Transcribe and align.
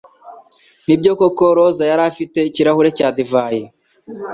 Nibyo 0.85 1.11
koko 1.19 1.43
Rosa 1.57 1.83
yari 1.91 2.03
afite 2.11 2.37
ikirahure 2.49 2.89
cya 2.97 3.07
divayi. 3.17 3.63